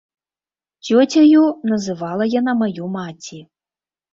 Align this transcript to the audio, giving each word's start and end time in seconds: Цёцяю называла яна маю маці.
Цёцяю 0.87 1.43
называла 1.73 2.23
яна 2.39 2.57
маю 2.63 2.83
маці. 2.99 3.39